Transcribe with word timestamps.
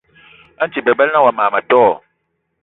A 0.61 0.63
nti 0.67 0.79
bebela 0.85 1.11
na 1.11 1.23
wa 1.25 1.31
mas 1.37 1.49
ma 1.53 1.61
tó? 1.71 1.83